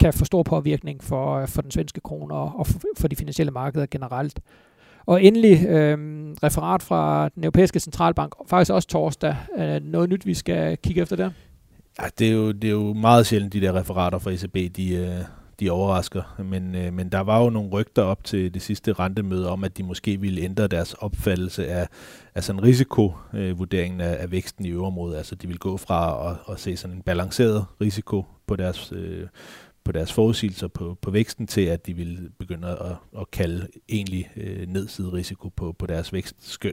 kan 0.00 0.12
få 0.12 0.24
stor 0.24 0.42
påvirkning 0.42 1.04
for, 1.04 1.36
øh, 1.36 1.48
for 1.48 1.62
den 1.62 1.70
svenske 1.70 2.00
krone 2.00 2.34
og, 2.34 2.52
og 2.58 2.66
for 2.98 3.08
de 3.08 3.16
finansielle 3.16 3.50
markeder 3.50 3.86
generelt. 3.90 4.40
Og 5.06 5.24
endelig 5.24 5.66
øh, 5.66 5.98
referat 6.42 6.82
fra 6.82 7.28
den 7.28 7.44
europæiske 7.44 7.80
centralbank, 7.80 8.34
faktisk 8.46 8.72
også 8.72 8.88
torsdag. 8.88 9.36
Øh, 9.58 9.80
noget 9.82 10.10
nyt, 10.10 10.26
vi 10.26 10.34
skal 10.34 10.76
kigge 10.76 11.02
efter 11.02 11.16
der? 11.16 11.30
Ja, 12.02 12.06
det 12.18 12.28
er, 12.28 12.32
jo, 12.32 12.52
det 12.52 12.68
er 12.68 12.72
jo 12.72 12.92
meget 12.92 13.26
sjældent, 13.26 13.52
de 13.52 13.60
der 13.60 13.72
referater 13.72 14.18
fra 14.18 14.30
ECB, 14.30 14.76
de, 14.76 14.94
øh, 14.94 15.24
de 15.60 15.70
overrasker. 15.70 16.42
Men, 16.44 16.74
øh, 16.74 16.92
men 16.92 17.08
der 17.08 17.20
var 17.20 17.42
jo 17.42 17.50
nogle 17.50 17.70
rygter 17.70 18.02
op 18.02 18.24
til 18.24 18.54
det 18.54 18.62
sidste 18.62 18.92
rentemøde 18.92 19.50
om, 19.50 19.64
at 19.64 19.76
de 19.78 19.82
måske 19.82 20.20
ville 20.20 20.40
ændre 20.40 20.66
deres 20.66 20.94
opfattelse 20.94 21.68
af, 21.68 21.88
af 22.34 22.44
sådan 22.44 22.62
risikovurderingen 22.62 24.00
af, 24.00 24.16
af 24.20 24.30
væksten 24.30 24.64
i 24.64 24.70
øvrigt. 24.70 25.16
Altså 25.16 25.34
de 25.34 25.48
vil 25.48 25.58
gå 25.58 25.76
fra 25.76 26.30
at, 26.30 26.52
at 26.52 26.60
se 26.60 26.76
sådan 26.76 26.96
en 26.96 27.02
balanceret 27.02 27.64
risiko 27.80 28.24
på 28.46 28.56
deres 28.56 28.92
øh, 28.92 29.26
på 29.88 29.92
deres 29.92 30.12
forudsigelser 30.12 30.68
på, 30.68 30.98
på 31.02 31.10
væksten 31.10 31.46
til, 31.46 31.60
at 31.60 31.86
de 31.86 31.94
ville 31.94 32.30
begynde 32.38 32.68
at, 32.68 33.20
at 33.20 33.30
kalde 33.30 33.68
egentlig 33.88 34.30
øh, 34.36 34.68
nedsiderisiko 34.68 35.48
på, 35.48 35.72
på 35.72 35.86
deres 35.86 36.12
vækstskøn. 36.12 36.72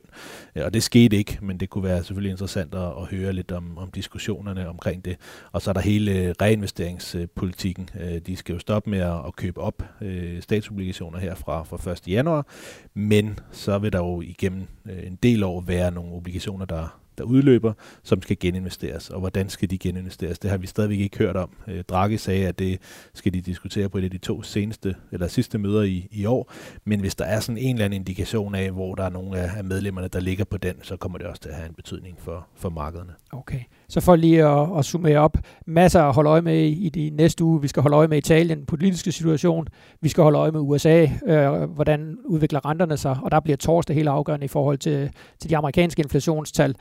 Øh, 0.56 0.66
og 0.66 0.74
det 0.74 0.84
skete 0.84 1.18
ikke, 1.18 1.38
men 1.42 1.60
det 1.60 1.70
kunne 1.70 1.84
være 1.84 2.04
selvfølgelig 2.04 2.32
interessant 2.32 2.76
at, 2.76 2.82
at 2.82 3.06
høre 3.12 3.34
lidt 3.34 3.52
om, 3.52 3.78
om 3.78 3.92
diskussionerne 3.92 4.70
omkring 4.70 5.06
det. 5.06 5.18
Og 5.52 5.62
så 5.62 5.72
er 5.72 5.74
der 5.74 5.82
hele 5.82 6.12
øh, 6.12 6.36
reinvesteringspolitikken. 6.42 7.90
Øh, 8.00 8.18
de 8.18 8.36
skal 8.36 8.54
jo 8.54 8.60
stoppe 8.60 8.90
med 8.90 9.00
at, 9.00 9.26
at 9.28 9.36
købe 9.36 9.62
op 9.62 9.84
øh, 10.02 10.42
statsobligationer 10.42 11.20
her 11.20 11.36
fra, 11.36 11.64
fra 11.64 11.92
1. 11.92 12.08
januar, 12.08 12.48
men 12.94 13.40
så 13.52 13.78
vil 13.78 13.94
der 13.94 14.00
jo 14.00 14.22
igennem 14.22 14.68
en 15.04 15.16
del 15.24 15.44
år 15.44 15.62
være 15.62 15.92
nogle 15.92 16.14
obligationer, 16.14 16.66
der 16.66 17.05
der 17.18 17.24
udløber, 17.24 17.74
som 18.04 18.22
skal 18.22 18.38
geninvesteres. 18.40 19.10
Og 19.10 19.20
hvordan 19.20 19.50
skal 19.50 19.70
de 19.70 19.78
geninvesteres? 19.78 20.40
Det 20.40 20.50
har 20.50 20.58
vi 20.58 20.68
stadigvæk 20.68 21.00
ikke 21.00 21.18
hørt 21.18 21.36
om. 21.36 21.50
Øh, 21.68 21.84
Draghi 21.84 22.18
sagde, 22.18 22.48
at 22.48 22.60
det 22.60 22.80
skal 23.14 23.34
de 23.34 23.42
diskutere 23.42 23.90
på 23.90 23.98
et 23.98 24.04
af 24.04 24.12
de 24.12 24.18
to 24.18 24.42
seneste 24.42 24.96
eller 25.12 25.28
sidste 25.28 25.58
møder 25.58 25.82
i, 25.82 26.08
i 26.12 26.26
år. 26.26 26.52
Men 26.86 27.00
hvis 27.00 27.16
der 27.16 27.26
er 27.26 27.40
sådan 27.40 27.58
en 27.58 27.76
eller 27.76 27.86
anden 27.86 28.02
indikation 28.02 28.56
af, 28.56 28.72
hvor 28.72 28.96
der 28.96 29.04
er 29.04 29.10
nogle 29.10 29.38
af 29.38 29.64
medlemmerne, 29.64 30.08
der 30.08 30.20
ligger 30.20 30.46
på 30.46 30.58
den, 30.58 30.76
så 30.82 30.98
kommer 30.98 31.18
det 31.18 31.28
også 31.28 31.42
til 31.42 31.50
at 31.50 31.56
have 31.56 31.68
en 31.68 31.74
betydning 31.74 32.18
for, 32.20 32.48
for 32.56 32.70
markederne. 32.70 33.12
Okay. 33.32 33.60
Så 33.88 34.02
for 34.02 34.16
lige 34.16 34.46
at, 34.46 34.68
at 34.78 34.86
summere 34.86 35.18
op, 35.18 35.38
masser 35.66 36.02
at 36.02 36.14
holde 36.14 36.30
øje 36.30 36.42
med 36.42 36.64
i 36.64 36.90
de 36.90 37.10
næste 37.10 37.44
uge. 37.44 37.62
Vi 37.62 37.68
skal 37.68 37.82
holde 37.82 37.98
øje 37.98 38.08
med 38.08 38.18
Italien, 38.18 38.58
den 38.58 38.66
politiske 38.66 39.12
situation. 39.12 39.68
Vi 40.02 40.10
skal 40.10 40.24
holde 40.24 40.40
øje 40.40 40.52
med 40.52 40.60
USA, 40.60 41.08
øh, 41.26 41.64
hvordan 41.64 42.18
udvikler 42.26 42.66
renterne 42.66 42.98
sig. 42.98 43.18
Og 43.24 43.32
der 43.32 43.40
bliver 43.40 43.58
torsdag 43.58 43.96
helt 43.96 44.08
afgørende 44.08 44.46
i 44.46 44.48
forhold 44.48 44.78
til, 44.78 45.12
til 45.40 45.50
de 45.50 45.58
amerikanske 45.58 46.02
inflationstal. 46.02 46.76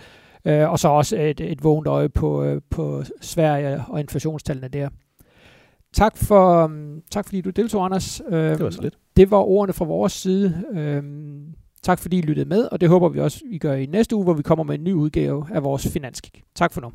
Øh, 0.44 0.70
og 0.70 0.78
så 0.78 0.88
også 0.88 1.16
et, 1.16 1.40
et 1.40 1.64
vågent 1.64 1.86
øje 1.86 2.08
på, 2.08 2.44
øh, 2.44 2.60
på 2.70 3.02
Sverige 3.20 3.84
og 3.88 4.00
inflationstallene 4.00 4.68
der. 4.68 4.88
Tak, 5.94 6.16
for, 6.16 6.64
um, 6.64 7.00
tak 7.10 7.24
fordi 7.24 7.40
du 7.40 7.50
deltog, 7.50 7.84
Anders. 7.84 8.22
Øh, 8.28 8.50
det 8.50 8.64
var 8.64 8.70
så 8.70 8.82
lidt. 8.82 8.98
Det 9.16 9.30
var 9.30 9.38
ordene 9.38 9.72
fra 9.72 9.84
vores 9.84 10.12
side. 10.12 10.64
Øh, 10.72 11.02
tak 11.82 11.98
fordi 11.98 12.18
I 12.18 12.22
lyttede 12.22 12.48
med, 12.48 12.68
og 12.72 12.80
det 12.80 12.88
håber 12.88 13.08
vi 13.08 13.20
også, 13.20 13.40
I 13.50 13.58
gør 13.58 13.74
i 13.74 13.86
næste 13.86 14.16
uge, 14.16 14.24
hvor 14.24 14.34
vi 14.34 14.42
kommer 14.42 14.64
med 14.64 14.74
en 14.74 14.84
ny 14.84 14.92
udgave 14.92 15.46
af 15.52 15.64
vores 15.64 15.88
Finanskik. 15.88 16.42
Tak 16.54 16.72
for 16.72 16.80
nu. 16.80 16.90